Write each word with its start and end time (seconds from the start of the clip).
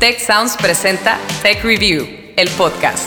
Tech 0.00 0.18
Sounds 0.18 0.56
presenta 0.56 1.18
Tech 1.42 1.62
Review, 1.62 2.08
el 2.34 2.48
podcast. 2.56 3.06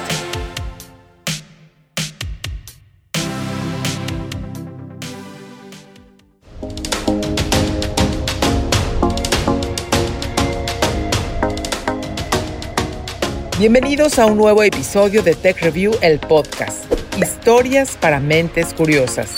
Bienvenidos 13.58 14.20
a 14.20 14.28
un 14.28 14.38
nuevo 14.38 14.62
episodio 14.62 15.24
de 15.24 15.34
Tech 15.34 15.60
Review, 15.64 15.96
el 16.04 16.20
podcast. 16.20 16.86
Historias 17.18 17.98
para 18.00 18.20
mentes 18.20 18.72
curiosas. 18.76 19.32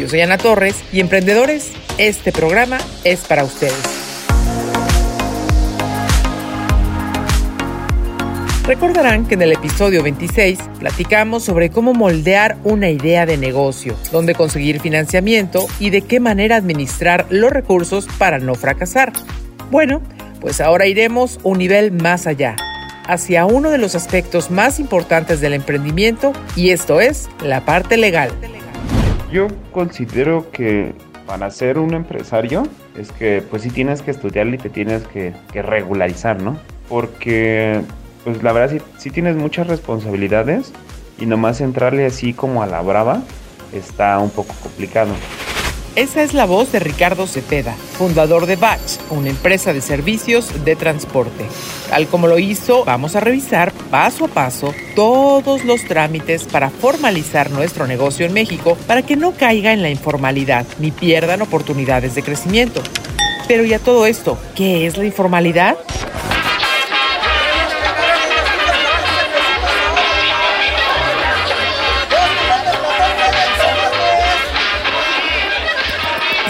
Yo 0.00 0.08
soy 0.08 0.22
Ana 0.22 0.38
Torres 0.38 0.82
y 0.92 0.98
emprendedores, 0.98 1.70
este 1.98 2.32
programa 2.32 2.78
es 3.04 3.20
para 3.20 3.44
ustedes. 3.44 3.99
Recordarán 8.70 9.26
que 9.26 9.34
en 9.34 9.42
el 9.42 9.50
episodio 9.50 10.00
26 10.00 10.60
platicamos 10.78 11.42
sobre 11.42 11.70
cómo 11.70 11.92
moldear 11.92 12.56
una 12.62 12.88
idea 12.88 13.26
de 13.26 13.36
negocio, 13.36 13.96
dónde 14.12 14.36
conseguir 14.36 14.78
financiamiento 14.78 15.66
y 15.80 15.90
de 15.90 16.02
qué 16.02 16.20
manera 16.20 16.54
administrar 16.54 17.26
los 17.30 17.50
recursos 17.50 18.06
para 18.16 18.38
no 18.38 18.54
fracasar. 18.54 19.12
Bueno, 19.72 20.00
pues 20.40 20.60
ahora 20.60 20.86
iremos 20.86 21.40
un 21.42 21.58
nivel 21.58 21.90
más 21.90 22.28
allá, 22.28 22.54
hacia 23.08 23.44
uno 23.44 23.70
de 23.70 23.78
los 23.78 23.96
aspectos 23.96 24.52
más 24.52 24.78
importantes 24.78 25.40
del 25.40 25.54
emprendimiento 25.54 26.32
y 26.54 26.70
esto 26.70 27.00
es 27.00 27.28
la 27.42 27.64
parte 27.64 27.96
legal. 27.96 28.30
Yo 29.32 29.48
considero 29.72 30.48
que 30.52 30.92
para 31.26 31.50
ser 31.50 31.76
un 31.76 31.92
empresario 31.92 32.62
es 32.96 33.10
que 33.10 33.42
pues 33.50 33.62
sí 33.62 33.70
tienes 33.70 34.00
que 34.00 34.12
estudiar 34.12 34.46
y 34.46 34.58
te 34.58 34.70
tienes 34.70 35.02
que, 35.08 35.32
que 35.52 35.60
regularizar, 35.60 36.40
¿no? 36.40 36.56
Porque 36.88 37.82
pues 38.24 38.42
la 38.42 38.52
verdad 38.52 38.80
sí, 38.98 39.10
tienes 39.10 39.36
muchas 39.36 39.66
responsabilidades 39.66 40.72
y 41.18 41.26
nomás 41.26 41.60
entrarle 41.60 42.06
así 42.06 42.32
como 42.32 42.62
a 42.62 42.66
la 42.66 42.80
brava 42.80 43.22
está 43.72 44.18
un 44.18 44.30
poco 44.30 44.54
complicado. 44.62 45.12
Esa 45.96 46.22
es 46.22 46.34
la 46.34 46.46
voz 46.46 46.70
de 46.70 46.78
Ricardo 46.78 47.26
Cepeda, 47.26 47.74
fundador 47.74 48.46
de 48.46 48.54
Batch, 48.54 49.00
una 49.10 49.28
empresa 49.28 49.72
de 49.72 49.80
servicios 49.80 50.64
de 50.64 50.76
transporte. 50.76 51.44
Tal 51.88 52.06
como 52.06 52.28
lo 52.28 52.38
hizo, 52.38 52.84
vamos 52.84 53.16
a 53.16 53.20
revisar 53.20 53.72
paso 53.90 54.26
a 54.26 54.28
paso 54.28 54.72
todos 54.94 55.64
los 55.64 55.84
trámites 55.84 56.44
para 56.44 56.70
formalizar 56.70 57.50
nuestro 57.50 57.88
negocio 57.88 58.24
en 58.24 58.32
México 58.32 58.78
para 58.86 59.02
que 59.02 59.16
no 59.16 59.32
caiga 59.32 59.72
en 59.72 59.82
la 59.82 59.90
informalidad 59.90 60.64
ni 60.78 60.92
pierdan 60.92 61.42
oportunidades 61.42 62.14
de 62.14 62.22
crecimiento. 62.22 62.82
Pero 63.48 63.64
ya 63.64 63.80
todo 63.80 64.06
esto, 64.06 64.38
¿qué 64.54 64.86
es 64.86 64.96
la 64.96 65.04
informalidad? 65.04 65.76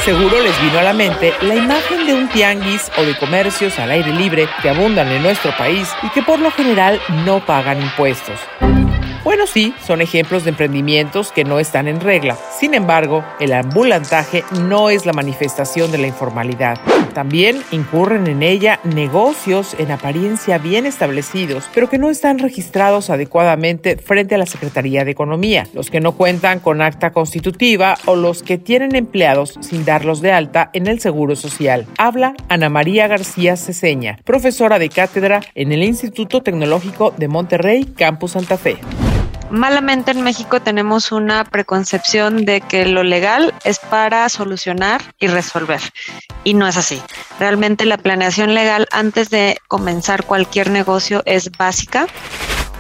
Seguro 0.05 0.41
les 0.41 0.59
vino 0.63 0.79
a 0.79 0.83
la 0.83 0.95
mente 0.95 1.35
la 1.43 1.55
imagen 1.55 2.07
de 2.07 2.15
un 2.15 2.29
tianguis 2.29 2.91
o 2.97 3.03
de 3.03 3.15
comercios 3.19 3.79
al 3.79 3.91
aire 3.91 4.11
libre 4.13 4.49
que 4.63 4.71
abundan 4.71 5.09
en 5.09 5.23
nuestro 5.23 5.55
país 5.59 5.93
y 6.03 6.09
que 6.09 6.23
por 6.23 6.41
lo 6.41 6.51
general 6.51 6.99
no 7.27 7.45
pagan 7.45 7.83
impuestos. 7.83 8.41
Bueno, 9.23 9.47
sí, 9.47 9.75
son 9.87 10.01
ejemplos 10.01 10.45
de 10.45 10.51
emprendimientos 10.51 11.31
que 11.31 11.45
no 11.45 11.59
están 11.59 11.89
en 11.89 12.01
regla. 12.01 12.39
Sin 12.59 12.73
embargo, 12.73 13.23
el 13.39 13.53
ambulantaje 13.53 14.45
no 14.63 14.89
es 14.89 15.05
la 15.05 15.13
manifestación 15.13 15.93
de 15.93 15.99
la 15.99 16.07
informalidad. 16.07 16.79
También 17.13 17.61
incurren 17.71 18.29
en 18.29 18.43
ella 18.43 18.81
negocios 18.83 19.77
en 19.79 19.91
apariencia 19.91 20.57
bien 20.57 20.87
establecidos, 20.87 21.69
pero 21.75 21.91
que 21.91 21.99
no 21.99 22.09
están 22.09 22.39
registrados 22.39 23.11
adecuadamente 23.11 23.99
frente 23.99 24.37
a 24.37 24.39
la 24.39 24.47
Secretaría 24.47 25.05
de 25.05 25.11
Economía, 25.11 25.67
los 25.75 25.91
que 25.91 26.01
no 26.01 26.13
cuentan 26.13 26.61
con 26.61 26.81
acta 26.81 27.13
constitutiva 27.13 27.99
o 28.07 28.17
los 28.17 28.43
que 28.43 28.57
tienen 28.57 28.95
empleados 28.95 29.59
sin 29.61 29.85
darlos 29.85 30.23
de 30.23 30.33
alta 30.33 30.71
en 30.73 30.87
el 30.87 30.99
Seguro 30.99 31.37
Social. 31.37 31.87
Habla 31.99 32.35
Ana 32.49 32.71
María 32.71 33.07
García 33.07 33.57
Ceseña, 33.59 34.19
profesora 34.25 34.79
de 34.79 34.89
cátedra 34.89 35.41
en 35.55 35.73
el 35.73 35.83
Instituto 35.83 36.43
Tecnológico 36.43 37.13
de 37.19 37.29
Monterrey, 37.29 37.85
Campus 37.85 38.33
Santa 38.33 38.57
Fe 38.57 38.79
malamente 39.51 40.11
en 40.13 40.23
México 40.23 40.61
tenemos 40.61 41.13
una 41.13 41.45
preconcepción 41.45 42.45
de 42.45 42.61
que 42.61 42.87
lo 42.87 43.03
legal 43.03 43.53
es 43.65 43.79
para 43.79 44.29
solucionar 44.29 45.03
y 45.19 45.27
resolver. 45.27 45.81
Y 46.45 46.55
no 46.55 46.67
es 46.67 46.77
así. 46.77 47.03
Realmente 47.39 47.85
la 47.85 47.99
planeación 47.99 48.55
legal 48.55 48.87
antes 48.91 49.31
de 49.31 49.59
comenzar 49.69 50.25
cualquier 50.25 50.71
negocio 50.71 51.23
es 51.27 51.51
básica 51.51 52.07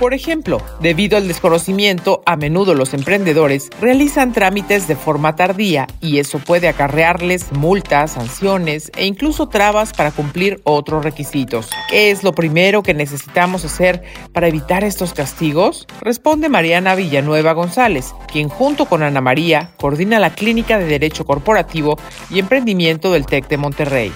por 0.01 0.15
ejemplo, 0.15 0.63
debido 0.81 1.19
al 1.19 1.29
desconocimiento, 1.29 2.23
a 2.25 2.35
menudo 2.35 2.75
los 2.75 2.95
emprendedores 2.95 3.69
realizan 3.83 4.33
trámites 4.33 4.89
de 4.89 4.97
forma 4.97 5.37
tardía 5.37 5.87
y 6.01 6.21
eso 6.21 6.39
puede 6.39 6.69
acarrearles 6.69 7.53
multas, 7.53 8.13
sanciones 8.13 8.91
e 8.97 9.05
incluso 9.05 9.51
trabas 9.51 9.93
para 9.93 10.11
cumplir 10.11 10.63
otros 10.65 11.05
requisitos. 11.05 11.69
¿Qué 11.91 12.11
es 12.11 12.25
lo 12.25 12.33
primero 12.33 12.83
que 12.83 12.95
necesitamos 12.95 13.67
hacer 13.67 14.03
para 14.33 14.49
evitar 14.49 14.85
estos 14.85 15.13
castigos? 15.13 15.87
Responde 16.01 16.49
Mariana 16.49 16.95
Villanueva 16.95 17.53
González, 17.53 18.15
quien 18.33 18.49
junto 18.49 18.87
con 18.87 19.03
Ana 19.03 19.21
María 19.21 19.73
coordina 19.77 20.19
la 20.19 20.33
Clínica 20.33 20.79
de 20.79 20.87
Derecho 20.87 21.27
Corporativo 21.27 21.99
y 22.31 22.39
Emprendimiento 22.39 23.13
del 23.13 23.27
TEC 23.27 23.49
de 23.49 23.57
Monterrey. 23.59 24.13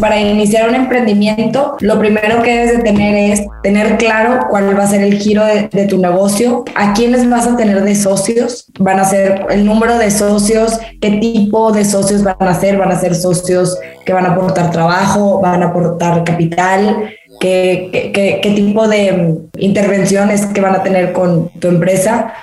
Para 0.00 0.20
iniciar 0.20 0.68
un 0.68 0.74
emprendimiento, 0.74 1.76
lo 1.80 1.98
primero 2.00 2.42
que 2.42 2.50
debes 2.50 2.76
de 2.78 2.82
tener 2.82 3.32
es 3.32 3.46
tener 3.62 3.96
claro 3.96 4.46
cuál 4.50 4.76
va 4.76 4.82
a 4.82 4.86
ser 4.88 5.02
el 5.02 5.18
giro 5.18 5.44
de, 5.44 5.86
tu 5.86 5.98
negocio, 5.98 6.64
a 6.74 6.92
quiénes 6.94 7.28
vas 7.30 7.46
a 7.46 7.56
tener 7.56 7.82
de 7.82 7.94
socios, 7.94 8.66
van 8.78 8.98
a 8.98 9.04
ser 9.04 9.46
el 9.50 9.64
número 9.64 9.96
de 9.96 10.10
socios, 10.10 10.78
qué 11.00 11.12
tipo 11.12 11.70
de 11.72 11.84
socios 11.84 12.24
van 12.24 12.36
a 12.40 12.54
ser, 12.54 12.76
van 12.76 12.90
a 12.90 12.98
ser 12.98 13.14
socios 13.14 13.78
que 14.04 14.12
van 14.12 14.26
a 14.26 14.32
aportar 14.32 14.72
trabajo, 14.72 15.40
van 15.40 15.62
a 15.62 15.66
aportar 15.66 16.24
capital, 16.24 17.10
qué, 17.40 18.10
qué, 18.12 18.40
qué 18.42 18.50
tipo 18.50 18.88
de 18.88 19.38
intervenciones 19.58 20.46
que 20.46 20.60
van 20.60 20.74
a 20.74 20.82
tener 20.82 21.12
con 21.12 21.50
tu 21.60 21.68
empresa. 21.68 22.34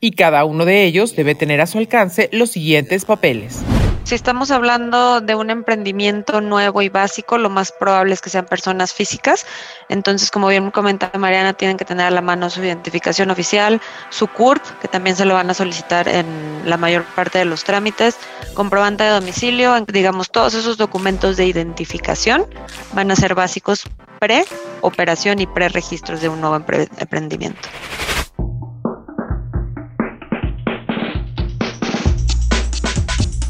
Y 0.00 0.12
cada 0.12 0.44
uno 0.44 0.64
de 0.64 0.84
ellos 0.84 1.16
debe 1.16 1.34
tener 1.34 1.60
a 1.60 1.66
su 1.66 1.78
alcance 1.78 2.28
los 2.30 2.50
siguientes 2.50 3.04
papeles 3.04 3.64
si 4.08 4.14
estamos 4.14 4.50
hablando 4.50 5.20
de 5.20 5.34
un 5.34 5.50
emprendimiento 5.50 6.40
nuevo 6.40 6.80
y 6.80 6.88
básico, 6.88 7.36
lo 7.36 7.50
más 7.50 7.72
probable 7.72 8.14
es 8.14 8.22
que 8.22 8.30
sean 8.30 8.46
personas 8.46 8.94
físicas. 8.94 9.44
Entonces, 9.90 10.30
como 10.30 10.48
bien 10.48 10.70
comentaba 10.70 11.18
Mariana, 11.18 11.52
tienen 11.52 11.76
que 11.76 11.84
tener 11.84 12.06
a 12.06 12.10
la 12.10 12.22
mano 12.22 12.48
su 12.48 12.64
identificación 12.64 13.30
oficial, 13.30 13.82
su 14.08 14.26
CURP, 14.26 14.64
que 14.80 14.88
también 14.88 15.14
se 15.14 15.26
lo 15.26 15.34
van 15.34 15.50
a 15.50 15.52
solicitar 15.52 16.08
en 16.08 16.62
la 16.64 16.78
mayor 16.78 17.04
parte 17.04 17.36
de 17.36 17.44
los 17.44 17.64
trámites, 17.64 18.16
comprobante 18.54 19.04
de 19.04 19.10
domicilio, 19.10 19.78
digamos, 19.82 20.30
todos 20.30 20.54
esos 20.54 20.78
documentos 20.78 21.36
de 21.36 21.44
identificación 21.44 22.46
van 22.94 23.10
a 23.10 23.16
ser 23.16 23.34
básicos 23.34 23.82
pre-operación 24.20 25.38
y 25.40 25.46
pre-registros 25.46 26.22
de 26.22 26.30
un 26.30 26.40
nuevo 26.40 26.56
emprendimiento. 26.56 27.68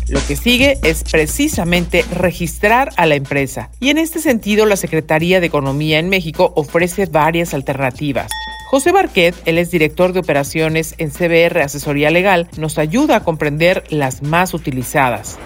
Lo 0.08 0.24
que 0.26 0.36
sigue 0.36 0.78
es 0.82 1.04
precisamente 1.04 2.04
registrar 2.12 2.90
a 2.96 3.04
la 3.04 3.14
empresa. 3.14 3.70
Y 3.78 3.90
en 3.90 3.98
este 3.98 4.20
sentido, 4.20 4.64
la 4.64 4.76
Secretaría 4.76 5.40
de 5.40 5.46
Economía 5.46 5.98
en 5.98 6.08
México 6.08 6.52
ofrece 6.56 7.06
varias 7.06 7.52
alternativas. 7.52 8.30
José 8.70 8.92
Barquet, 8.92 9.34
él 9.44 9.58
es 9.58 9.70
director 9.70 10.12
de 10.12 10.20
operaciones 10.20 10.94
en 10.98 11.10
CBR 11.10 11.60
Asesoría 11.60 12.10
Legal, 12.10 12.48
nos 12.56 12.78
ayuda 12.78 13.16
a 13.16 13.24
comprender 13.24 13.84
las 13.90 14.22
más 14.22 14.54
utilizadas. 14.54 15.38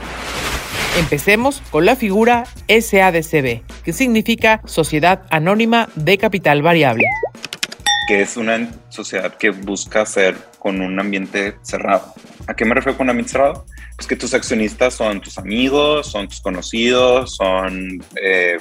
Empecemos 0.99 1.63
con 1.71 1.87
la 1.87 1.97
figura 1.97 2.45
SADCB, 2.69 3.63
que 3.85 3.93
significa 3.93 4.61
Sociedad 4.65 5.23
Anónima 5.31 5.89
de 5.95 6.19
Capital 6.19 6.63
Variable. 6.63 7.07
Que 8.13 8.21
es 8.21 8.37
una 8.37 8.71
sociedad 8.91 9.39
que 9.39 9.49
busca 9.49 10.05
ser 10.05 10.37
con 10.59 10.83
un 10.83 11.01
ambiente 11.01 11.57
cerrado. 11.63 12.13
¿A 12.47 12.53
qué 12.53 12.67
me 12.67 12.75
refiero 12.75 12.99
con 12.99 13.07
un 13.07 13.11
ambiente 13.13 13.33
cerrado? 13.33 13.65
es 13.99 14.07
que 14.07 14.17
tus 14.17 14.35
accionistas 14.35 14.93
son 14.93 15.23
tus 15.23 15.39
amigos, 15.39 16.09
son 16.09 16.29
tus 16.29 16.43
conocidos, 16.43 17.37
son 17.37 18.05
eh, 18.23 18.59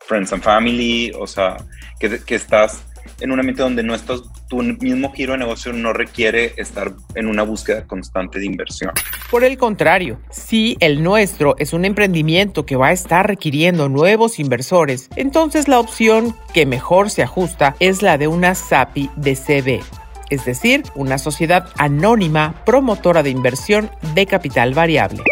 friends 0.00 0.34
and 0.34 0.42
family, 0.42 1.10
o 1.18 1.26
sea, 1.26 1.56
que, 1.98 2.34
estás 2.34 2.84
en 3.20 3.32
un 3.32 3.38
ambiente 3.38 3.62
donde 3.62 3.82
no 3.82 3.94
estás, 3.94 4.22
tu 4.48 4.62
mismo 4.62 5.12
giro 5.12 5.32
de 5.32 5.38
negocio 5.38 5.72
no 5.72 5.92
requiere 5.92 6.54
estar 6.56 6.92
en 7.14 7.26
una 7.26 7.42
búsqueda 7.42 7.86
constante 7.86 8.38
de 8.38 8.46
inversión. 8.46 8.92
Por 9.30 9.44
el 9.44 9.58
contrario, 9.58 10.20
si 10.30 10.76
el 10.80 11.02
nuestro 11.02 11.56
es 11.58 11.72
un 11.72 11.84
emprendimiento 11.84 12.66
que 12.66 12.76
va 12.76 12.88
a 12.88 12.92
estar 12.92 13.26
requiriendo 13.26 13.88
nuevos 13.88 14.38
inversores, 14.38 15.08
entonces 15.16 15.68
la 15.68 15.80
opción 15.80 16.34
que 16.52 16.66
mejor 16.66 17.10
se 17.10 17.22
ajusta 17.22 17.76
es 17.80 18.02
la 18.02 18.18
de 18.18 18.28
una 18.28 18.54
SAPI 18.54 19.10
de 19.16 19.36
CB 19.36 20.04
es 20.30 20.44
decir, 20.44 20.82
una 20.94 21.18
sociedad 21.18 21.68
anónima 21.78 22.54
promotora 22.64 23.22
de 23.22 23.30
inversión 23.30 23.90
de 24.14 24.26
capital 24.26 24.74
variable. 24.74 25.22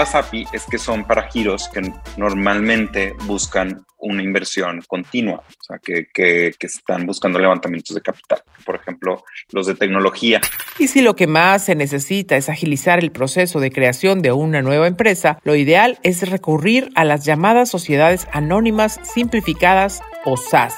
Las 0.00 0.14
API 0.14 0.46
es 0.54 0.64
que 0.64 0.78
son 0.78 1.04
para 1.04 1.30
giros 1.30 1.68
que 1.68 1.92
normalmente 2.16 3.14
buscan 3.26 3.84
una 3.98 4.22
inversión 4.22 4.80
continua, 4.88 5.42
o 5.46 5.62
sea, 5.62 5.78
que, 5.78 6.06
que, 6.06 6.54
que, 6.58 6.66
están 6.66 7.04
buscando 7.04 7.38
levantamientos 7.38 7.94
de 7.94 8.00
capital, 8.00 8.42
por 8.64 8.76
ejemplo, 8.76 9.22
los 9.52 9.66
de 9.66 9.74
tecnología. 9.74 10.40
Y 10.78 10.88
si 10.88 11.02
lo 11.02 11.16
que 11.16 11.26
más 11.26 11.66
se 11.66 11.74
necesita 11.74 12.38
es 12.38 12.48
agilizar 12.48 12.98
el 13.00 13.12
proceso 13.12 13.60
de 13.60 13.70
creación 13.70 14.22
de 14.22 14.32
una 14.32 14.62
nueva 14.62 14.86
empresa, 14.86 15.38
lo 15.44 15.54
ideal 15.54 15.98
es 16.02 16.26
recurrir 16.30 16.88
a 16.94 17.04
las 17.04 17.26
llamadas 17.26 17.68
sociedades 17.68 18.26
anónimas 18.32 18.98
simplificadas 19.02 20.00
o 20.24 20.38
SAS. 20.38 20.74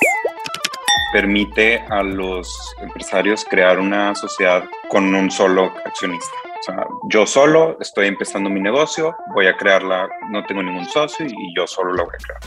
Permite 1.13 1.79
a 1.91 2.03
los 2.03 2.75
empresarios 2.83 3.45
crear 3.49 3.79
una 3.79 4.17
sociedad 4.17 4.65
con 4.89 5.15
un 5.15 5.31
solo 5.31 5.73
accionista. 5.85 6.52
O 6.63 6.65
sea, 6.65 6.87
yo 7.09 7.27
solo 7.27 7.77
estoy 7.81 8.07
empezando 8.07 8.49
mi 8.49 8.61
negocio, 8.61 9.17
voy 9.35 9.49
a 9.49 9.57
crearla, 9.57 10.09
no 10.31 10.45
tengo 10.45 10.63
ningún 10.63 10.85
socio 10.85 11.27
y 11.27 11.57
yo 11.57 11.67
solo 11.67 11.93
la 11.93 12.05
voy 12.05 12.13
a 12.15 12.25
crear. 12.25 12.41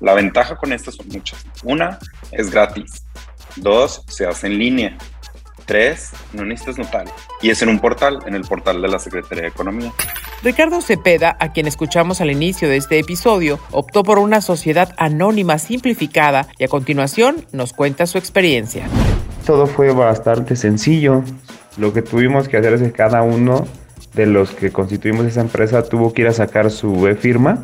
La 0.00 0.14
ventaja 0.14 0.56
con 0.56 0.72
estas 0.72 0.96
son 0.96 1.06
muchas. 1.06 1.46
Una, 1.62 1.96
es 2.32 2.50
gratis. 2.50 3.06
Dos, 3.54 4.02
se 4.08 4.26
hace 4.26 4.48
en 4.48 4.58
línea. 4.58 4.98
Tres, 5.66 6.10
no 6.32 6.44
necesitas 6.44 6.78
notario. 6.78 7.12
Y 7.42 7.50
es 7.50 7.62
en 7.62 7.68
un 7.68 7.78
portal, 7.78 8.18
en 8.26 8.34
el 8.34 8.42
portal 8.42 8.82
de 8.82 8.88
la 8.88 8.98
Secretaría 8.98 9.42
de 9.42 9.50
Economía. 9.50 9.92
Ricardo 10.42 10.80
Cepeda, 10.80 11.36
a 11.38 11.52
quien 11.52 11.68
escuchamos 11.68 12.20
al 12.20 12.32
inicio 12.32 12.68
de 12.68 12.76
este 12.76 12.98
episodio, 12.98 13.60
optó 13.70 14.02
por 14.02 14.18
una 14.18 14.40
sociedad 14.40 14.94
anónima 14.96 15.58
simplificada 15.58 16.48
y 16.58 16.64
a 16.64 16.68
continuación 16.68 17.46
nos 17.52 17.72
cuenta 17.72 18.08
su 18.08 18.18
experiencia. 18.18 18.88
Todo 19.46 19.68
fue 19.68 19.92
bastante 19.92 20.56
sencillo. 20.56 21.22
Lo 21.76 21.92
que 21.92 22.02
tuvimos 22.02 22.48
que 22.48 22.56
hacer 22.56 22.74
es 22.74 22.82
que 22.82 22.92
cada 22.92 23.22
uno 23.22 23.66
de 24.14 24.26
los 24.26 24.50
que 24.50 24.70
constituimos 24.70 25.26
esa 25.26 25.40
empresa 25.40 25.82
tuvo 25.82 26.12
que 26.12 26.22
ir 26.22 26.28
a 26.28 26.32
sacar 26.32 26.70
su 26.70 27.06
e-firma 27.06 27.62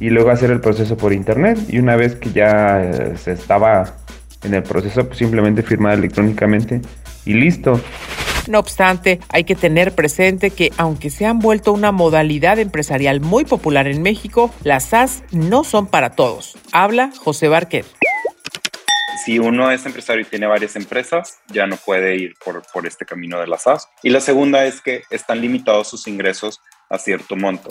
y 0.00 0.10
luego 0.10 0.30
hacer 0.30 0.50
el 0.50 0.60
proceso 0.60 0.96
por 0.96 1.12
internet. 1.12 1.58
Y 1.68 1.78
una 1.78 1.96
vez 1.96 2.16
que 2.16 2.32
ya 2.32 2.82
eh, 2.82 3.16
se 3.16 3.32
estaba 3.32 3.94
en 4.42 4.54
el 4.54 4.62
proceso, 4.62 5.06
pues 5.06 5.18
simplemente 5.18 5.62
firmar 5.62 5.98
electrónicamente 5.98 6.80
y 7.24 7.34
listo. 7.34 7.80
No 8.48 8.58
obstante, 8.58 9.20
hay 9.28 9.44
que 9.44 9.54
tener 9.54 9.94
presente 9.94 10.50
que 10.50 10.72
aunque 10.76 11.10
se 11.10 11.26
han 11.26 11.38
vuelto 11.38 11.72
una 11.72 11.92
modalidad 11.92 12.58
empresarial 12.58 13.20
muy 13.20 13.44
popular 13.44 13.86
en 13.86 14.02
México, 14.02 14.50
las 14.64 14.84
SAS 14.84 15.22
no 15.30 15.62
son 15.62 15.86
para 15.86 16.10
todos. 16.10 16.56
Habla 16.72 17.10
José 17.22 17.48
Barquet 17.48 17.84
si 19.24 19.38
uno 19.38 19.70
es 19.70 19.84
empresario 19.86 20.22
y 20.22 20.24
tiene 20.26 20.46
varias 20.46 20.76
empresas, 20.76 21.38
ya 21.48 21.66
no 21.66 21.76
puede 21.76 22.16
ir 22.16 22.34
por, 22.44 22.62
por 22.72 22.86
este 22.86 23.04
camino 23.04 23.38
de 23.38 23.46
las 23.46 23.62
SAS. 23.62 23.88
Y 24.02 24.10
la 24.10 24.20
segunda 24.20 24.64
es 24.64 24.80
que 24.80 25.02
están 25.10 25.40
limitados 25.40 25.88
sus 25.88 26.06
ingresos 26.08 26.60
a 26.88 26.98
cierto 26.98 27.36
monto. 27.36 27.68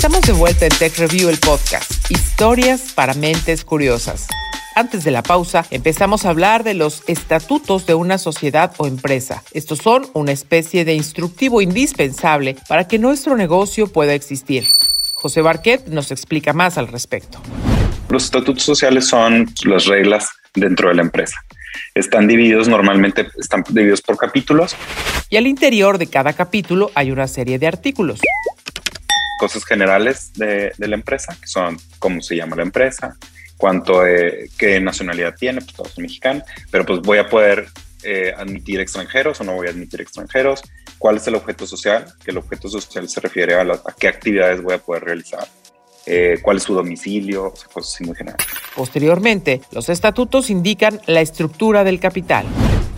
Estamos 0.01 0.23
de 0.23 0.33
vuelta 0.33 0.65
en 0.65 0.73
Tech 0.73 0.97
Review, 0.97 1.29
el 1.29 1.37
podcast. 1.37 2.11
Historias 2.11 2.93
para 2.95 3.13
mentes 3.13 3.67
curiosas. 3.67 4.29
Antes 4.75 5.05
de 5.05 5.11
la 5.11 5.23
pausa, 5.23 5.67
empezamos 5.71 6.25
a 6.25 6.31
hablar 6.31 6.65
de 6.65 6.73
los 6.73 7.03
estatutos 7.07 7.85
de 7.85 7.93
una 7.93 8.17
sociedad 8.17 8.73
o 8.79 8.87
empresa. 8.87 9.43
Estos 9.53 9.81
son 9.81 10.07
una 10.15 10.33
especie 10.33 10.87
de 10.87 10.95
instructivo 10.95 11.61
indispensable 11.61 12.57
para 12.67 12.89
que 12.89 12.99
nuestro 12.99 13.37
negocio 13.37 13.89
pueda 13.89 14.15
existir. 14.15 14.65
José 15.13 15.43
Barquet 15.43 15.87
nos 15.89 16.11
explica 16.13 16.55
más 16.55 16.79
al 16.79 16.89
respecto. 16.89 17.39
Los 18.09 18.25
estatutos 18.25 18.63
sociales 18.63 19.07
son 19.07 19.53
las 19.67 19.85
reglas 19.85 20.31
dentro 20.55 20.89
de 20.89 20.95
la 20.95 21.03
empresa. 21.03 21.37
Están 21.95 22.27
divididos 22.27 22.69
normalmente, 22.69 23.29
están 23.39 23.65
divididos 23.69 24.01
por 24.01 24.17
capítulos. 24.17 24.75
Y 25.29 25.37
al 25.37 25.47
interior 25.47 25.99
de 25.99 26.07
cada 26.07 26.33
capítulo 26.33 26.91
hay 26.95 27.11
una 27.11 27.29
serie 27.29 27.59
de 27.59 27.67
artículos 27.67 28.21
cosas 29.41 29.65
generales 29.65 30.35
de, 30.35 30.71
de, 30.77 30.87
la 30.87 30.97
empresa, 30.97 31.35
que 31.41 31.47
son 31.47 31.79
cómo 31.99 32.21
se 32.21 32.37
llama 32.37 32.57
la 32.57 32.63
empresa, 32.63 33.17
cuánto, 33.57 34.07
eh, 34.07 34.51
qué 34.59 34.79
nacionalidad 34.81 35.35
tiene, 35.35 35.63
pues 35.63 35.73
todos 35.73 35.93
son 35.93 36.03
mexicanos, 36.03 36.43
pero 36.71 36.85
pues 36.85 37.01
voy 37.01 37.17
a 37.17 37.27
poder 37.27 37.69
eh, 38.03 38.35
admitir 38.37 38.81
extranjeros 38.81 39.41
o 39.41 39.45
no 39.45 39.55
voy 39.55 39.69
a 39.69 39.71
admitir 39.71 40.03
extranjeros, 40.03 40.61
cuál 40.99 41.17
es 41.17 41.27
el 41.27 41.37
objeto 41.37 41.67
social, 41.67 42.05
que 42.23 42.33
el 42.33 42.37
objeto 42.37 42.69
social 42.69 43.09
se 43.09 43.19
refiere 43.21 43.55
a, 43.55 43.65
la, 43.65 43.77
a 43.77 43.95
qué 43.99 44.09
actividades 44.09 44.61
voy 44.63 44.75
a 44.75 44.79
poder 44.79 45.05
realizar. 45.05 45.49
Eh, 46.05 46.39
cuál 46.43 46.59
es 46.59 46.65
su 46.65 46.75
domicilio, 46.75 47.55
cosas 47.73 47.95
así 47.95 48.05
muy 48.05 48.17
generales. 48.17 48.47
Posteriormente, 48.75 49.63
los 49.73 49.89
estatutos 49.89 50.51
indican 50.51 51.01
la 51.07 51.23
estructura 51.23 51.83
del 51.83 51.99
capital. 51.99 52.45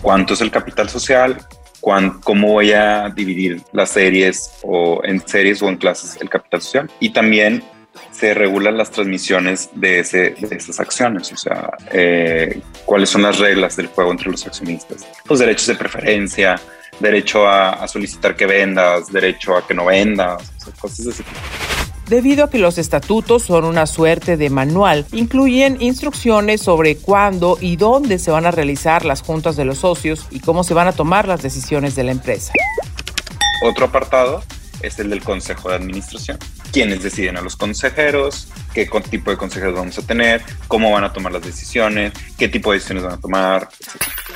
¿Cuánto 0.01 0.35
es 0.35 0.41
el 0.41 0.51
capital 0.51 0.89
social? 0.89 1.39
Cómo 2.23 2.49
voy 2.49 2.73
a 2.73 3.11
dividir 3.15 3.61
las 3.73 3.91
series 3.91 4.53
o 4.63 5.03
en 5.05 5.27
series 5.27 5.61
o 5.63 5.69
en 5.69 5.77
clases 5.77 6.17
el 6.21 6.31
capital 6.31 6.63
social. 6.63 6.91
Y 7.01 7.11
también 7.11 7.63
se 8.11 8.35
regulan 8.35 8.77
las 8.79 8.91
transmisiones 8.91 9.69
de, 9.75 10.01
ese, 10.01 10.31
de 10.31 10.57
esas 10.57 10.81
acciones, 10.81 11.31
o 11.33 11.37
sea, 11.37 11.71
eh, 11.91 12.61
cuáles 12.87 13.11
son 13.11 13.23
las 13.23 13.39
reglas 13.39 13.77
del 13.77 13.89
juego 13.89 14.13
entre 14.13 14.31
los 14.31 14.47
accionistas, 14.47 15.07
los 15.29 15.39
derechos 15.39 15.67
de 15.67 15.75
preferencia, 15.75 16.61
derecho 17.01 17.47
a, 17.47 17.71
a 17.71 17.89
solicitar 17.89 18.35
que 18.35 18.47
vendas, 18.47 19.13
derecho 19.13 19.57
a 19.57 19.67
que 19.67 19.75
no 19.75 19.87
vendas, 19.87 20.43
o 20.59 20.65
sea, 20.65 20.73
cosas 20.75 21.05
de 21.05 21.11
ese 21.11 21.23
tipo. 21.23 21.82
Debido 22.13 22.45
a 22.45 22.51
que 22.51 22.59
los 22.59 22.77
estatutos 22.77 23.43
son 23.43 23.65
una 23.65 23.87
suerte 23.87 24.37
de 24.37 24.51
manual, 24.51 25.07
incluyen 25.13 25.81
instrucciones 25.81 26.61
sobre 26.61 26.99
cuándo 26.99 27.57
y 27.59 27.77
dónde 27.77 28.19
se 28.19 28.31
van 28.31 28.45
a 28.45 28.51
realizar 28.51 29.07
las 29.07 29.23
juntas 29.23 29.57
de 29.57 29.65
los 29.65 29.79
socios 29.79 30.27
y 30.31 30.41
cómo 30.41 30.63
se 30.63 30.75
van 30.75 30.89
a 30.89 30.93
tomar 30.93 31.27
las 31.27 31.41
decisiones 31.41 31.95
de 31.95 32.05
la 32.05 32.13
empresa. 32.13 32.53
Otro 33.65 33.87
apartado 33.87 34.43
es 34.83 34.99
el 34.99 35.09
del 35.09 35.25
Consejo 35.25 35.71
de 35.71 35.77
Administración. 35.77 36.37
Quienes 36.73 37.03
deciden 37.03 37.37
a 37.37 37.43
los 37.43 37.55
consejeros, 37.55 38.49
qué 38.73 38.89
tipo 39.11 39.31
de 39.31 39.37
consejeros 39.37 39.75
vamos 39.75 39.99
a 39.99 40.03
tener, 40.03 40.43
cómo 40.69 40.91
van 40.91 41.05
a 41.05 41.13
tomar 41.13 41.31
las 41.33 41.43
decisiones, 41.43 42.13
qué 42.39 42.49
tipo 42.49 42.71
de 42.71 42.79
decisiones 42.79 43.05
van 43.05 43.13
a 43.13 43.21
tomar. 43.21 43.69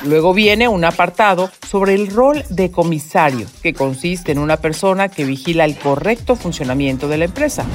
Luego 0.03 0.35
viene 0.35 0.67
un 0.67 0.85
apartado 0.85 1.51
sobre 1.67 1.95
el 1.95 2.11
rol 2.11 2.43
de 2.49 2.69
comisario, 2.69 3.47
que 3.63 3.73
consiste 3.73 4.31
en 4.31 4.37
una 4.37 4.57
persona 4.57 5.09
que 5.09 5.25
vigila 5.25 5.65
el 5.65 5.77
correcto 5.79 6.35
funcionamiento 6.35 7.07
de 7.07 7.17
la 7.17 7.25
empresa. 7.25 7.65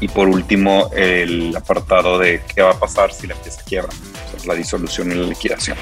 Y 0.00 0.06
por 0.06 0.28
último, 0.28 0.90
el 0.94 1.54
apartado 1.56 2.16
de 2.18 2.40
qué 2.54 2.62
va 2.62 2.70
a 2.70 2.78
pasar 2.78 3.12
si 3.12 3.26
la 3.26 3.34
empresa 3.34 3.62
quiebra, 3.66 3.92
la 4.46 4.54
disolución 4.54 5.10
y 5.10 5.16
la 5.16 5.26
liquidación. 5.26 5.76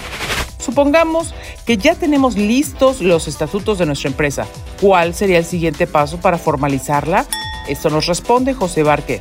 Supongamos 0.59 1.35
que 1.67 1.77
ya 1.77 1.97
tenemos 1.97 2.37
listos 2.37 3.01
los 3.03 3.29
estatutos 3.29 3.79
de 3.79 3.85
nuestra 3.85 4.09
empresa. 4.09 4.47
¿Cuál 4.81 5.13
sería 5.13 5.39
el 5.39 5.45
siguiente 5.45 5.87
paso 5.87 6.19
para 6.19 6.39
formalizarla? 6.39 7.27
Esto 7.69 7.91
nos 7.91 8.07
responde 8.07 8.55
José 8.55 8.83
Barque. 8.83 9.21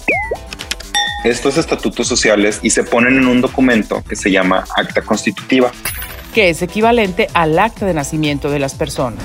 Estos 1.24 1.58
estatutos 1.58 2.08
sociales 2.08 2.60
y 2.64 2.72
se 2.72 2.84
ponen 2.84 3.18
en 3.18 3.28
un 3.28 3.42
documento 3.42 4.04
que 4.08 4.16
se 4.16 4.32
llama 4.32 4.66
acta 4.76 5.04
constitutiva. 5.04 5.72
Que 6.34 6.50
es 6.50 6.62
equivalente 6.64 7.28
al 7.34 7.60
acta 7.60 7.86
de 7.86 7.94
nacimiento 7.94 8.50
de 8.50 8.58
las 8.58 8.74
personas. 8.74 9.24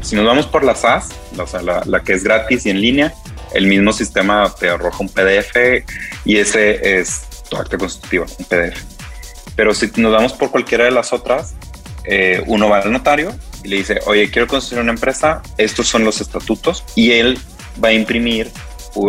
Si 0.00 0.16
nos 0.16 0.24
vamos 0.24 0.46
por 0.46 0.64
la 0.64 0.74
SaaS, 0.74 1.08
o 1.38 1.46
sea, 1.46 1.60
la, 1.60 1.82
la 1.84 2.02
que 2.02 2.14
es 2.14 2.24
gratis 2.24 2.64
y 2.64 2.70
en 2.70 2.80
línea, 2.80 3.12
el 3.52 3.66
mismo 3.66 3.92
sistema 3.92 4.52
te 4.58 4.70
arroja 4.70 4.98
un 5.00 5.08
PDF 5.10 5.84
y 6.24 6.38
ese 6.38 7.00
es 7.00 7.26
tu 7.50 7.56
acta 7.56 7.76
constitutiva, 7.76 8.24
un 8.38 8.44
PDF. 8.46 8.82
Pero 9.56 9.74
si 9.74 9.90
nos 9.96 10.12
vamos 10.12 10.32
por 10.32 10.50
cualquiera 10.50 10.84
de 10.84 10.90
las 10.90 11.12
otras, 11.12 11.54
eh, 12.04 12.42
uno 12.46 12.68
va 12.68 12.78
al 12.78 12.92
notario 12.92 13.34
y 13.62 13.68
le 13.68 13.76
dice, 13.76 14.00
oye, 14.06 14.30
quiero 14.30 14.46
construir 14.46 14.82
una 14.82 14.92
empresa, 14.92 15.42
estos 15.58 15.86
son 15.86 16.04
los 16.04 16.20
estatutos, 16.20 16.84
y 16.94 17.12
él 17.12 17.38
va 17.82 17.88
a 17.88 17.92
imprimir 17.92 18.50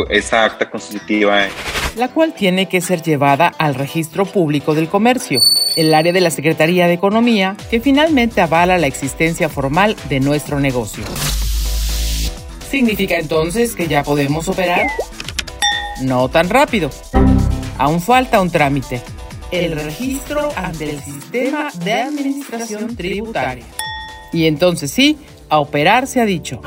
esa 0.10 0.46
acta 0.46 0.70
constitutiva. 0.70 1.48
La 1.96 2.10
cual 2.10 2.34
tiene 2.34 2.68
que 2.68 2.82
ser 2.82 3.02
llevada 3.02 3.48
al 3.58 3.76
registro 3.76 4.26
público 4.26 4.74
del 4.74 4.90
comercio, 4.90 5.42
el 5.76 5.94
área 5.94 6.12
de 6.12 6.22
la 6.22 6.30
Secretaría 6.30 6.88
de 6.88 6.94
Economía, 6.94 7.56
que 7.70 7.80
finalmente 7.80 8.42
avala 8.42 8.78
la 8.78 8.88
existencia 8.88 9.48
formal 9.48 9.96
de 10.10 10.20
nuestro 10.20 10.60
negocio. 10.60 11.04
¿Significa 12.70 13.18
entonces 13.18 13.76
que 13.76 13.88
ya 13.88 14.04
podemos 14.04 14.50
operar? 14.50 14.88
No 16.02 16.28
tan 16.28 16.50
rápido. 16.50 16.90
Aún 17.78 18.02
falta 18.02 18.42
un 18.42 18.50
trámite. 18.50 19.02
El 19.52 19.74
registro 19.74 20.52
ante 20.56 20.90
el 20.90 21.02
sistema 21.02 21.70
de 21.84 21.94
administración 21.94 22.96
tributaria. 22.96 23.66
Y 24.34 24.48
entonces 24.48 24.92
sí, 24.92 25.18
a 25.48 25.60
operar 25.60 26.08
se 26.08 26.20
ha 26.20 26.26
dicho. 26.26 26.62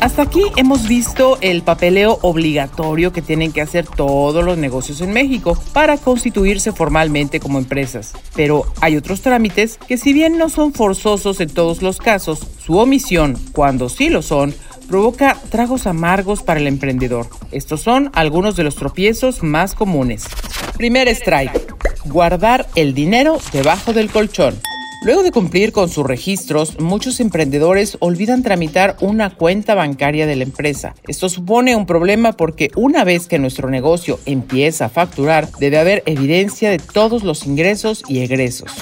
Hasta 0.00 0.22
aquí 0.22 0.40
hemos 0.56 0.88
visto 0.88 1.36
el 1.42 1.60
papeleo 1.60 2.18
obligatorio 2.22 3.12
que 3.12 3.20
tienen 3.20 3.52
que 3.52 3.60
hacer 3.60 3.86
todos 3.86 4.42
los 4.42 4.56
negocios 4.56 5.02
en 5.02 5.12
México 5.12 5.58
para 5.74 5.98
constituirse 5.98 6.72
formalmente 6.72 7.38
como 7.38 7.58
empresas. 7.58 8.14
Pero 8.34 8.64
hay 8.80 8.96
otros 8.96 9.20
trámites 9.20 9.76
que 9.76 9.98
si 9.98 10.14
bien 10.14 10.38
no 10.38 10.48
son 10.48 10.72
forzosos 10.72 11.38
en 11.40 11.50
todos 11.50 11.82
los 11.82 11.98
casos, 11.98 12.46
su 12.64 12.78
omisión, 12.78 13.36
cuando 13.52 13.90
sí 13.90 14.08
lo 14.08 14.22
son, 14.22 14.54
provoca 14.88 15.36
tragos 15.50 15.86
amargos 15.86 16.42
para 16.42 16.60
el 16.60 16.66
emprendedor. 16.66 17.28
Estos 17.52 17.82
son 17.82 18.10
algunos 18.14 18.56
de 18.56 18.64
los 18.64 18.76
tropiezos 18.76 19.42
más 19.42 19.74
comunes. 19.74 20.24
Primer 20.78 21.08
strike. 21.08 21.74
Guardar 22.06 22.66
el 22.74 22.94
dinero 22.94 23.38
debajo 23.52 23.92
del 23.92 24.08
colchón. 24.08 24.58
Luego 25.02 25.22
de 25.22 25.32
cumplir 25.32 25.72
con 25.72 25.88
sus 25.88 26.06
registros, 26.06 26.78
muchos 26.78 27.20
emprendedores 27.20 27.96
olvidan 28.00 28.42
tramitar 28.42 28.96
una 29.00 29.34
cuenta 29.34 29.74
bancaria 29.74 30.26
de 30.26 30.36
la 30.36 30.42
empresa. 30.42 30.94
Esto 31.08 31.30
supone 31.30 31.74
un 31.74 31.86
problema 31.86 32.32
porque 32.32 32.70
una 32.76 33.02
vez 33.02 33.26
que 33.26 33.38
nuestro 33.38 33.70
negocio 33.70 34.20
empieza 34.26 34.84
a 34.84 34.88
facturar, 34.90 35.48
debe 35.58 35.78
haber 35.78 36.02
evidencia 36.04 36.68
de 36.68 36.78
todos 36.78 37.24
los 37.24 37.46
ingresos 37.46 38.02
y 38.08 38.20
egresos. 38.20 38.72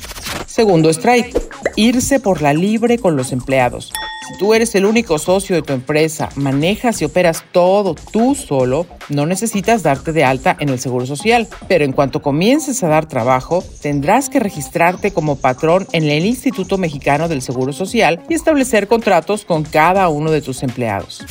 Segundo 0.46 0.90
strike, 0.90 1.57
irse 1.78 2.18
por 2.18 2.42
la 2.42 2.52
libre 2.52 2.99
con 2.99 3.16
los 3.16 3.30
empleados. 3.30 3.92
Si 4.26 4.37
tú 4.37 4.52
eres 4.52 4.75
el 4.75 4.85
único 4.85 5.16
socio 5.16 5.54
de 5.54 5.62
tu 5.62 5.73
empresa, 5.73 6.28
manejas 6.35 7.00
y 7.00 7.04
operas 7.04 7.44
todo 7.52 7.94
tú 7.94 8.35
solo, 8.35 8.85
no 9.08 9.26
necesitas 9.26 9.85
darte 9.85 10.12
de 10.12 10.25
alta 10.25 10.56
en 10.58 10.70
el 10.70 10.80
Seguro 10.80 11.06
Social. 11.06 11.47
Pero 11.68 11.85
en 11.85 11.92
cuanto 11.92 12.20
comiences 12.20 12.82
a 12.82 12.88
dar 12.88 13.06
trabajo, 13.06 13.62
tendrás 13.80 14.28
que 14.28 14.40
registrarte 14.40 15.12
como 15.12 15.37
patrón 15.37 15.87
en 15.92 16.02
el 16.02 16.26
Instituto 16.26 16.78
Mexicano 16.78 17.28
del 17.28 17.42
Seguro 17.42 17.73
Social 17.73 18.20
y 18.28 18.35
establecer 18.35 18.88
contratos 18.88 19.44
con 19.44 19.62
cada 19.62 20.08
uno 20.08 20.32
de 20.32 20.42
tus 20.42 20.64
empleados. 20.64 21.25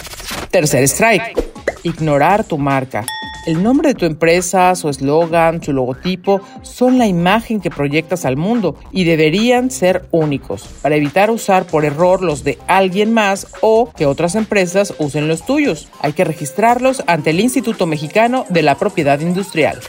Tercer 0.49 0.83
strike. 0.83 1.43
Ignorar 1.83 2.45
tu 2.45 2.57
marca. 2.57 3.05
El 3.45 3.63
nombre 3.63 3.89
de 3.89 3.95
tu 3.95 4.05
empresa, 4.05 4.75
su 4.75 4.89
eslogan, 4.89 5.63
su 5.63 5.71
logotipo 5.71 6.41
son 6.63 6.97
la 6.97 7.07
imagen 7.07 7.61
que 7.61 7.69
proyectas 7.69 8.25
al 8.25 8.35
mundo 8.35 8.75
y 8.91 9.05
deberían 9.05 9.71
ser 9.71 10.05
únicos 10.11 10.67
para 10.81 10.95
evitar 10.95 11.31
usar 11.31 11.65
por 11.65 11.85
error 11.85 12.21
los 12.21 12.43
de 12.43 12.57
alguien 12.67 13.13
más 13.13 13.47
o 13.61 13.91
que 13.95 14.05
otras 14.05 14.35
empresas 14.35 14.93
usen 14.99 15.27
los 15.27 15.45
tuyos. 15.45 15.87
Hay 16.01 16.13
que 16.13 16.25
registrarlos 16.25 17.03
ante 17.07 17.29
el 17.29 17.39
Instituto 17.39 17.85
Mexicano 17.85 18.45
de 18.49 18.63
la 18.63 18.75
Propiedad 18.75 19.19
Industrial. 19.19 19.79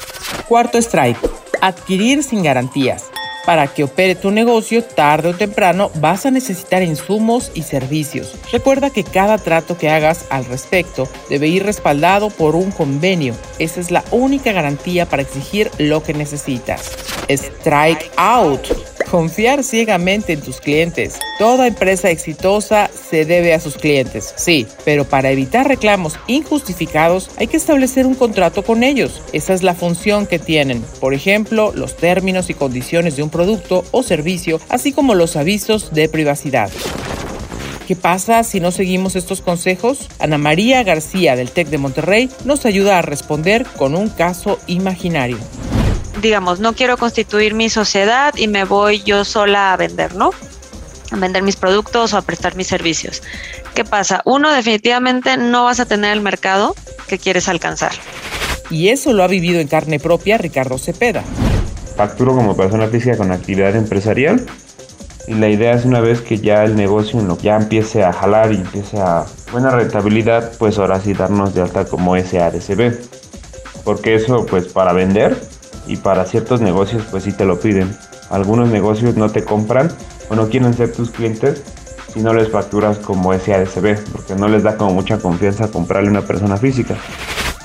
Cuarto 0.49 0.78
strike. 0.78 1.19
Adquirir 1.61 2.23
sin 2.23 2.45
garantías. 2.45 3.11
Para 3.49 3.67
que 3.67 3.83
opere 3.83 4.14
tu 4.14 4.31
negocio, 4.31 4.85
tarde 4.85 5.31
o 5.31 5.35
temprano 5.35 5.90
vas 5.95 6.26
a 6.26 6.31
necesitar 6.31 6.83
insumos 6.83 7.50
y 7.55 7.62
servicios. 7.62 8.35
Recuerda 8.52 8.90
que 8.90 9.05
cada 9.05 9.38
trato 9.38 9.78
que 9.78 9.88
hagas 9.88 10.26
al 10.28 10.45
respecto 10.45 11.09
debe 11.31 11.49
ir 11.49 11.64
respaldado 11.64 12.28
por 12.28 12.55
un 12.55 12.71
convenio. 12.71 13.35
Esa 13.59 13.81
es 13.81 13.90
la 13.90 14.05
única 14.11 14.52
garantía 14.52 15.07
para 15.07 15.23
exigir 15.23 15.71
lo 15.78 16.02
que 16.02 16.12
necesitas. 16.12 16.90
Strike 17.31 18.11
out. 18.17 18.69
Confiar 19.11 19.64
ciegamente 19.64 20.35
en 20.35 20.43
tus 20.43 20.61
clientes. 20.61 21.19
Toda 21.38 21.67
empresa 21.67 22.11
exitosa 22.11 22.90
se 22.93 23.25
debe 23.25 23.55
a 23.55 23.61
sus 23.61 23.76
clientes, 23.76 24.35
sí, 24.37 24.67
pero 24.85 25.07
para 25.07 25.31
evitar 25.31 25.67
reclamos 25.67 26.19
injustificados 26.26 27.31
hay 27.38 27.47
que 27.47 27.57
establecer 27.57 28.07
un 28.07 28.14
contrato 28.14 28.62
con 28.64 28.83
ellos. 28.83 29.23
Esa 29.33 29.55
es 29.55 29.62
la 29.62 29.75
función 29.75 30.26
que 30.26 30.38
tienen. 30.38 30.83
Por 31.00 31.14
ejemplo, 31.14 31.73
los 31.75 31.97
términos 31.97 32.50
y 32.50 32.55
condiciones 32.55 33.17
de 33.17 33.23
un 33.23 33.31
producto 33.38 33.85
o 33.92 34.02
servicio, 34.02 34.61
así 34.68 34.90
como 34.90 35.14
los 35.14 35.37
avisos 35.37 35.95
de 35.95 36.09
privacidad. 36.09 36.73
¿Qué 37.87 37.95
pasa 37.95 38.42
si 38.42 38.59
no 38.59 38.73
seguimos 38.73 39.14
estos 39.14 39.42
consejos? 39.42 40.09
Ana 40.18 40.38
María 40.38 40.83
García 40.83 41.37
del 41.37 41.52
TEC 41.52 41.68
de 41.68 41.78
Monterrey 41.78 42.28
nos 42.45 42.66
ayuda 42.66 42.99
a 42.99 43.02
responder 43.02 43.64
con 43.76 43.95
un 43.95 44.09
caso 44.09 44.59
imaginario 44.66 45.38
digamos, 46.21 46.59
no 46.59 46.73
quiero 46.73 46.97
constituir 46.97 47.54
mi 47.54 47.71
sociedad 47.71 48.35
y 48.37 48.49
me 48.49 48.64
voy 48.64 49.04
yo 49.04 49.25
sola 49.25 49.73
a 49.73 49.76
vender, 49.76 50.16
¿no? 50.16 50.30
A 51.12 51.16
vender 51.16 51.45
mis 51.45 51.54
productos 51.54 52.12
o 52.12 52.16
a 52.16 52.23
prestar 52.23 52.57
mis 52.57 52.66
servicios. 52.66 53.23
¿Qué 53.73 53.85
pasa? 53.85 54.21
Uno, 54.25 54.52
definitivamente 54.52 55.37
no 55.37 55.62
vas 55.62 55.78
a 55.78 55.87
tener 55.87 56.12
el 56.12 56.21
mercado 56.21 56.75
que 57.07 57.18
quieres 57.18 57.49
alcanzar. 57.49 57.92
Y 58.68 58.88
eso 58.88 59.12
lo 59.12 59.23
ha 59.23 59.28
vivido 59.28 59.61
en 59.61 59.68
carne 59.68 60.00
propia 60.00 60.38
Ricardo 60.38 60.76
Cepeda. 60.76 61.23
Facturo 61.99 62.33
como 62.33 62.57
persona 62.57 62.87
física 62.87 63.17
con 63.17 63.33
actividad 63.33 63.75
empresarial 63.75 64.47
y 65.26 65.35
la 65.35 65.49
idea 65.49 65.73
es 65.73 65.85
una 65.85 65.99
vez 65.99 66.21
que 66.21 66.38
ya 66.38 66.62
el 66.62 66.76
negocio 66.76 67.21
ya 67.43 67.57
empiece 67.57 68.05
a 68.05 68.12
jalar 68.12 68.52
y 68.52 68.59
empiece 68.59 69.00
a 69.00 69.26
buena 69.50 69.73
rentabilidad, 69.73 70.52
pues 70.61 70.78
ahora 70.78 71.00
sí 71.00 71.12
darnos 71.12 71.55
de 71.55 71.62
alta 71.62 71.87
como 71.87 72.17
SADCB. 72.17 72.97
Porque 73.83 74.14
eso 74.14 74.47
pues 74.47 74.69
para 74.69 74.93
vender 74.93 75.43
y 75.88 75.97
para 75.97 76.25
ciertos 76.25 76.61
negocios 76.61 77.02
pues 77.11 77.25
sí 77.25 77.33
te 77.33 77.45
lo 77.45 77.59
piden. 77.59 77.93
Algunos 78.31 78.69
negocios 78.69 79.17
no 79.17 79.31
te 79.31 79.43
compran 79.43 79.90
o 80.31 80.37
no 80.37 80.50
quieren 80.50 80.75
ser 80.75 80.93
tus 80.93 81.11
clientes 81.11 81.64
si 82.14 82.21
no 82.21 82.33
les 82.33 82.49
facturas 82.49 82.99
como 82.99 83.37
SADCB, 83.37 84.05
porque 84.12 84.37
no 84.37 84.47
les 84.47 84.62
da 84.62 84.76
como 84.76 84.95
mucha 84.95 85.19
confianza 85.19 85.67
comprarle 85.67 86.11
una 86.11 86.23
persona 86.23 86.59
física. 86.59 86.95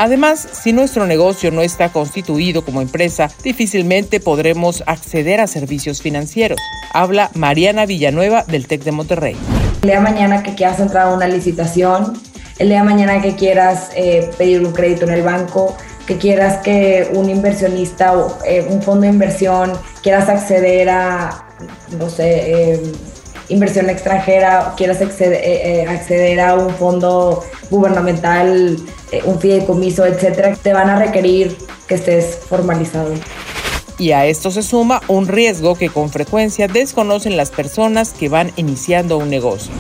Además, 0.04 0.50
si 0.52 0.74
nuestro 0.74 1.06
negocio 1.06 1.50
no 1.50 1.62
está 1.62 1.88
constituido 1.88 2.66
como 2.66 2.82
empresa, 2.82 3.32
difícilmente 3.42 4.20
podremos 4.20 4.84
acceder 4.86 5.40
a 5.40 5.48
servicios 5.48 6.02
financieros. 6.02 6.60
Habla 6.94 7.32
Mariana 7.36 7.86
Villanueva 7.86 8.44
del 8.44 8.68
TEC 8.68 8.84
de 8.84 8.92
Monterrey. 8.92 9.38
El 9.82 9.88
día 9.88 10.02
mañana 10.02 10.44
que 10.44 10.56
quieras 10.56 10.82
entrar 10.82 11.08
a 11.08 11.14
una 11.14 11.30
licitación, 11.30 12.20
el 12.60 12.68
día 12.68 12.84
mañana 12.84 13.22
que 13.22 13.38
quieras 13.38 13.92
eh, 13.96 14.30
pedir 14.38 14.66
un 14.66 14.74
crédito 14.74 15.06
en 15.06 15.14
el 15.14 15.22
banco, 15.22 15.78
que 16.06 16.18
quieras 16.18 16.58
que 16.58 17.10
un 17.14 17.30
inversionista 17.30 18.12
o 18.12 18.40
eh, 18.46 18.68
un 18.70 18.82
fondo 18.82 19.04
de 19.04 19.14
inversión 19.14 19.72
quieras 20.02 20.28
acceder 20.28 20.90
a, 20.90 21.48
no 21.98 22.10
sé, 22.10 22.74
eh, 22.74 22.92
inversión 23.50 23.90
extranjera, 23.90 24.74
quieras 24.78 25.00
eh, 25.02 25.86
acceder, 25.88 26.40
a 26.40 26.56
un 26.56 26.74
fondo 26.76 27.44
gubernamental, 27.70 28.78
un 29.26 29.40
fideicomiso, 29.40 30.06
etcétera, 30.06 30.56
te 30.56 30.74
van 30.74 30.90
a 30.90 30.98
requerir 30.98 31.58
que 31.88 31.96
estés 31.96 32.40
formalizado. 32.48 33.14
Y 33.98 34.12
a 34.12 34.26
esto 34.26 34.50
se 34.50 34.64
suma 34.64 35.02
un 35.08 35.28
riesgo 35.28 35.76
que 35.76 35.90
con 35.90 36.10
frecuencia 36.10 36.68
desconocen 36.68 37.38
las 37.38 37.52
personas 37.52 38.14
que 38.14 38.30
van 38.30 38.52
iniciando 38.56 39.18
un 39.18 39.30
negocio 39.30 39.72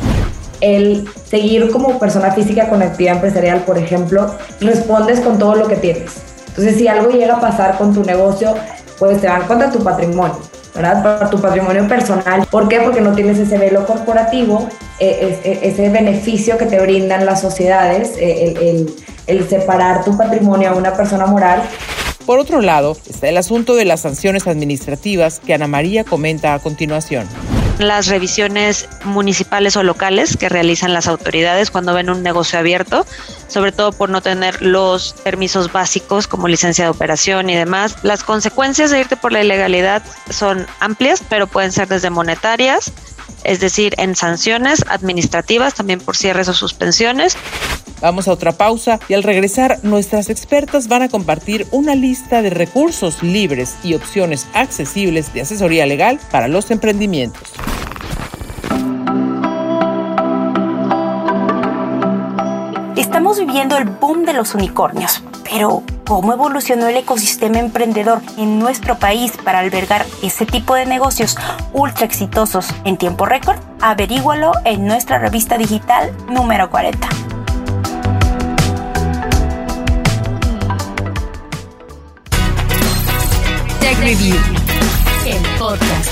el 0.64 1.10
seguir 1.30 1.70
como 1.72 2.00
persona 2.00 2.32
física 2.32 2.70
con 2.70 2.82
actividad 2.82 3.16
empresarial, 3.16 3.66
por 3.66 3.78
ejemplo, 3.78 4.34
respondes 4.62 5.20
con 5.20 5.38
todo 5.38 5.56
lo 5.56 5.68
que 5.68 5.76
tienes. 5.76 6.14
Entonces, 6.48 6.78
si 6.78 6.88
algo 6.88 7.12
llega 7.12 7.36
a 7.36 7.42
pasar 7.42 7.78
con 7.78 7.94
tu 7.94 8.02
negocio, 8.04 8.56
pues 8.98 9.20
te 9.20 9.28
van 9.28 9.46
contra 9.46 9.70
tu 9.70 9.84
patrimonio, 9.84 10.38
Para 10.74 11.30
tu 11.30 11.40
patrimonio 11.40 11.88
personal. 11.88 12.48
¿Por 12.50 12.68
qué? 12.68 12.82
Porque 12.82 13.00
no 13.00 13.14
tienes 13.14 13.38
ese 13.38 13.58
velo 13.58 13.86
corporativo, 13.86 14.68
eh, 15.00 15.40
eh, 15.44 15.60
ese 15.64 15.90
beneficio 15.90 16.58
que 16.58 16.66
te 16.66 16.80
brindan 16.80 17.26
las 17.26 17.42
sociedades, 17.42 18.14
eh, 18.18 18.88
el 19.28 19.48
separar 19.48 20.04
tu 20.04 20.18
patrimonio 20.18 20.72
a 20.72 20.74
una 20.74 20.94
persona 20.94 21.28
moral. 21.28 21.62
Por 22.26 22.40
otro 22.40 22.62
lado, 22.62 22.98
está 23.08 23.28
el 23.28 23.38
asunto 23.38 23.76
de 23.76 23.86
las 23.86 24.02
sanciones 24.02 24.48
administrativas 24.48 25.40
que 25.40 25.54
Ana 25.54 25.68
María 25.68 26.04
comenta 26.06 26.54
a 26.54 26.60
continuación. 26.60 27.28
Las 27.80 28.08
revisiones 28.08 28.88
municipales 29.04 29.76
o 29.76 29.84
locales 29.84 30.38
que 30.38 30.50
realizan 30.50 30.94
las 30.94 31.08
autoridades 31.08 31.72
cuando 31.72 31.94
ven 31.94 32.10
un 32.10 32.24
negocio 32.24 32.60
abierto, 32.60 33.06
sobre 33.48 33.72
todo 33.72 33.92
por 33.92 34.10
no 34.10 34.22
tener 34.22 34.62
los 34.62 35.14
permisos 35.24 35.72
básicos 35.72 36.28
como 36.28 36.48
licencia 36.48 36.86
de 36.86 36.92
operación 36.92 37.50
y 37.50 37.56
demás. 37.56 37.98
Las 38.04 38.24
consecuencias 38.24 38.92
de 38.92 39.00
irte 39.00 39.18
por 39.18 39.32
la 39.32 39.44
ilegalidad 39.44 40.04
son 40.30 40.68
amplias, 40.80 41.24
pero 41.30 41.48
pueden 41.48 41.72
ser 41.72 41.88
desde 41.88 42.10
monetarias, 42.10 42.92
es 43.44 43.60
decir, 43.60 43.94
en 43.98 44.16
sanciones 44.16 44.84
administrativas, 44.88 45.74
también 45.74 46.00
por 46.00 46.16
cierres 46.16 46.48
o 46.48 46.54
suspensiones. 46.54 47.38
Vamos 48.04 48.28
a 48.28 48.34
otra 48.34 48.52
pausa 48.52 49.00
y 49.08 49.14
al 49.14 49.24
regresar 49.24 49.80
nuestras 49.82 50.30
expertas 50.30 50.90
van 50.90 51.04
a 51.04 51.08
compartir 51.08 51.66
una 51.72 51.96
lista 51.96 52.42
de 52.42 52.50
recursos 52.50 53.24
libres 53.24 53.78
y 53.82 53.94
opciones 53.94 54.46
accesibles 54.54 55.34
de 55.34 55.40
asesoría 55.40 55.86
legal 55.86 56.20
para 56.30 56.50
los 56.50 56.70
emprendimientos. 56.70 57.42
Estamos 62.98 63.40
viviendo 63.40 63.78
el 63.78 63.86
boom 63.86 64.26
de 64.26 64.34
los 64.34 64.54
unicornios, 64.54 65.24
pero 65.50 65.82
¿cómo 66.06 66.34
evolucionó 66.34 66.90
el 66.90 66.98
ecosistema 66.98 67.60
emprendedor 67.60 68.22
en 68.38 68.60
nuestro 68.60 69.00
país 69.00 69.32
para 69.46 69.60
albergar 69.60 70.06
ese 70.22 70.46
tipo 70.46 70.76
de 70.76 70.86
negocios 70.86 71.38
ultra 71.72 72.06
exitosos 72.06 72.68
en 72.84 72.98
tiempo 72.98 73.26
récord? 73.26 73.60
Averígualo 73.80 74.52
en 74.66 74.88
nuestra 74.88 75.20
revista 75.20 75.58
digital 75.58 76.12
número 76.28 76.70
40. 76.70 77.23
Review, 84.04 84.36
el 85.26 85.58
podcast. 85.58 86.10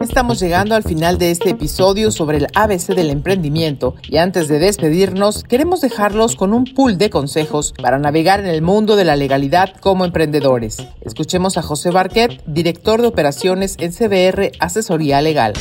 Estamos 0.00 0.40
llegando 0.40 0.74
al 0.74 0.82
final 0.82 1.16
de 1.18 1.30
este 1.30 1.50
episodio 1.50 2.10
sobre 2.10 2.38
el 2.38 2.48
ABC 2.56 2.88
del 2.88 3.10
emprendimiento 3.10 3.94
y 4.02 4.16
antes 4.16 4.48
de 4.48 4.58
despedirnos 4.58 5.44
queremos 5.44 5.80
dejarlos 5.80 6.34
con 6.34 6.52
un 6.52 6.64
pool 6.64 6.98
de 6.98 7.08
consejos 7.08 7.72
para 7.80 8.00
navegar 8.00 8.40
en 8.40 8.46
el 8.46 8.60
mundo 8.60 8.96
de 8.96 9.04
la 9.04 9.14
legalidad 9.14 9.76
como 9.78 10.04
emprendedores. 10.04 10.78
Escuchemos 11.02 11.56
a 11.56 11.62
José 11.62 11.90
Barquet, 11.90 12.42
director 12.46 13.00
de 13.00 13.06
operaciones 13.06 13.76
en 13.78 13.92
CBR 13.92 14.50
Asesoría 14.58 15.22
Legal. 15.22 15.52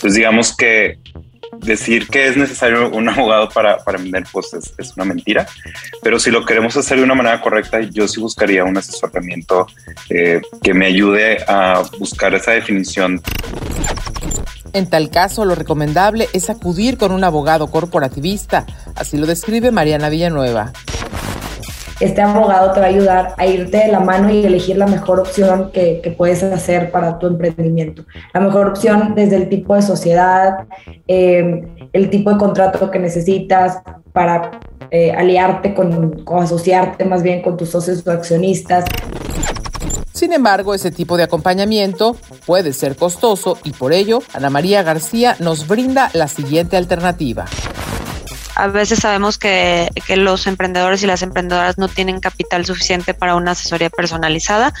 Pues 0.00 0.14
digamos 0.14 0.56
que 0.56 0.98
decir 1.58 2.08
que 2.08 2.28
es 2.28 2.36
necesario 2.36 2.90
un 2.90 3.08
abogado 3.08 3.48
para, 3.48 3.78
para 3.78 3.98
vender, 3.98 4.24
pues 4.32 4.52
es, 4.54 4.92
una 4.96 5.04
mentira. 5.04 5.46
Pero 6.02 6.18
si 6.18 6.30
lo 6.30 6.44
queremos 6.44 6.76
hacer 6.76 6.98
de 6.98 7.04
una 7.04 7.14
manera 7.14 7.40
correcta, 7.40 7.80
yo 7.80 8.08
sí 8.08 8.20
buscaría 8.20 8.64
un 8.64 8.76
asesoramiento 8.76 9.66
eh, 10.10 10.40
que 10.62 10.74
me 10.74 10.86
ayude 10.86 11.38
a 11.46 11.82
buscar 11.98 12.34
esa 12.34 12.52
definición. 12.52 13.20
En 14.72 14.88
tal 14.88 15.10
caso, 15.10 15.44
lo 15.44 15.54
recomendable 15.54 16.28
es 16.32 16.48
acudir 16.48 16.96
con 16.96 17.12
un 17.12 17.24
abogado 17.24 17.70
corporativista, 17.70 18.64
así 18.94 19.18
lo 19.18 19.26
describe 19.26 19.70
Mariana 19.70 20.08
Villanueva 20.08 20.72
este 22.02 22.20
abogado 22.20 22.72
te 22.72 22.80
va 22.80 22.86
a 22.86 22.88
ayudar 22.88 23.34
a 23.36 23.46
irte 23.46 23.78
de 23.78 23.88
la 23.88 24.00
mano 24.00 24.30
y 24.30 24.44
elegir 24.44 24.76
la 24.76 24.86
mejor 24.86 25.20
opción 25.20 25.70
que, 25.72 26.00
que, 26.02 26.10
puedes 26.10 26.42
hacer 26.42 26.90
para 26.90 27.18
tu 27.18 27.28
emprendimiento. 27.28 28.04
La 28.34 28.40
mejor 28.40 28.68
opción 28.68 29.14
desde 29.14 29.36
el 29.36 29.48
tipo 29.48 29.74
de 29.74 29.82
sociedad, 29.82 30.66
eh, 31.06 31.64
el 31.92 32.10
tipo 32.10 32.30
de 32.30 32.38
contrato 32.38 32.90
que 32.90 32.98
necesitas 32.98 33.78
para 34.12 34.60
eh, 34.90 35.12
aliarte 35.12 35.74
con, 35.74 36.24
con, 36.24 36.42
asociarte 36.42 37.04
más 37.04 37.22
bien 37.22 37.40
con 37.40 37.56
tus 37.56 37.70
socios 37.70 38.04
o 38.06 38.10
accionistas. 38.10 38.84
Sin 40.12 40.32
embargo, 40.32 40.74
ese 40.74 40.90
tipo 40.90 41.16
de 41.16 41.22
acompañamiento 41.22 42.16
puede 42.46 42.72
ser 42.72 42.96
costoso 42.96 43.58
y 43.64 43.72
por 43.72 43.92
ello 43.92 44.22
Ana 44.34 44.50
María 44.50 44.82
García 44.82 45.36
nos 45.38 45.66
brinda 45.66 46.10
la 46.14 46.28
siguiente 46.28 46.76
alternativa 46.76 47.46
a 48.54 48.66
veces 48.66 49.00
sabemos 49.00 49.38
que, 49.38 49.90
que, 50.06 50.16
los 50.16 50.46
emprendedores 50.46 51.02
y 51.02 51.06
las 51.06 51.22
emprendedoras 51.22 51.78
no 51.78 51.88
tienen 51.88 52.20
capital 52.20 52.64
suficiente 52.66 53.14
para 53.14 53.34
una 53.34 53.52
asesoría 53.52 53.90
personalizada. 53.90 54.72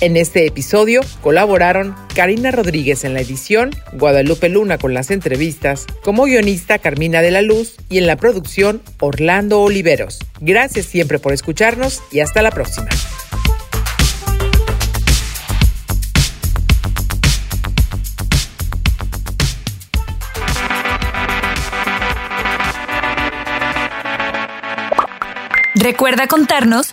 En 0.00 0.16
este 0.16 0.46
episodio 0.46 1.00
colaboraron 1.22 1.96
Karina 2.14 2.52
Rodríguez 2.52 3.02
en 3.02 3.14
la 3.14 3.20
edición, 3.20 3.70
Guadalupe 3.94 4.48
Luna 4.48 4.78
con 4.78 4.94
las 4.94 5.10
entrevistas, 5.10 5.86
como 6.04 6.26
guionista 6.26 6.78
Carmina 6.78 7.20
de 7.20 7.32
la 7.32 7.42
Luz 7.42 7.74
y 7.88 7.98
en 7.98 8.06
la 8.06 8.14
producción 8.14 8.80
Orlando 9.00 9.60
Oliveros. 9.60 10.20
Gracias 10.40 10.86
siempre 10.86 11.18
por 11.18 11.32
escucharnos 11.32 12.00
y 12.12 12.20
hasta 12.20 12.42
la 12.42 12.52
próxima. 12.52 12.88
Recuerda 25.74 26.28
contarnos 26.28 26.92